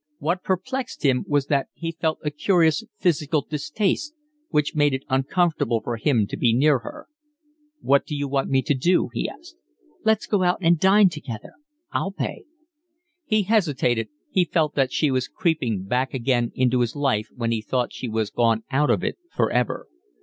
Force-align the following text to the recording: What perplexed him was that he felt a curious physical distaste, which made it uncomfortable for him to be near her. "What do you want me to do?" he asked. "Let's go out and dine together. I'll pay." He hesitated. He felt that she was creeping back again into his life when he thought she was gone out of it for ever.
What 0.17 0.41
perplexed 0.41 1.05
him 1.05 1.25
was 1.27 1.45
that 1.45 1.67
he 1.75 1.91
felt 1.91 2.17
a 2.23 2.31
curious 2.31 2.83
physical 2.97 3.45
distaste, 3.47 4.15
which 4.49 4.73
made 4.73 4.95
it 4.95 5.05
uncomfortable 5.09 5.79
for 5.79 5.97
him 5.97 6.25
to 6.25 6.37
be 6.37 6.53
near 6.55 6.79
her. 6.79 7.05
"What 7.81 8.07
do 8.07 8.15
you 8.15 8.27
want 8.27 8.49
me 8.49 8.63
to 8.63 8.73
do?" 8.73 9.09
he 9.13 9.29
asked. 9.29 9.57
"Let's 10.03 10.25
go 10.25 10.41
out 10.41 10.57
and 10.59 10.79
dine 10.79 11.09
together. 11.09 11.53
I'll 11.91 12.09
pay." 12.11 12.45
He 13.25 13.43
hesitated. 13.43 14.09
He 14.31 14.43
felt 14.43 14.73
that 14.73 14.91
she 14.91 15.11
was 15.11 15.27
creeping 15.27 15.83
back 15.83 16.15
again 16.15 16.51
into 16.55 16.79
his 16.81 16.95
life 16.95 17.27
when 17.35 17.51
he 17.51 17.61
thought 17.61 17.93
she 17.93 18.07
was 18.07 18.31
gone 18.31 18.63
out 18.71 18.89
of 18.89 19.03
it 19.03 19.19
for 19.35 19.51
ever. 19.51 19.85